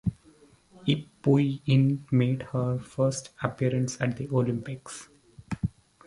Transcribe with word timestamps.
Yip 0.85 1.09
Pui 1.21 1.61
Yin 1.65 2.03
made 2.11 2.41
her 2.53 2.79
first 2.79 3.29
appearance 3.43 4.01
at 4.01 4.17
the 4.17 4.27
Olympics. 4.29 5.07